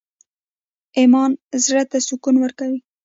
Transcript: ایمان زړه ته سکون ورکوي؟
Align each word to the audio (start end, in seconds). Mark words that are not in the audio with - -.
ایمان 0.99 1.31
زړه 1.63 1.83
ته 1.91 1.97
سکون 2.07 2.35
ورکوي؟ 2.39 2.79